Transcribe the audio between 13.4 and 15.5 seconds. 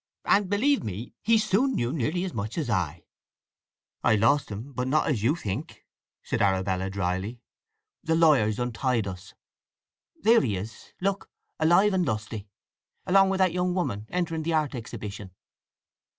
young woman, entering the art exhibition."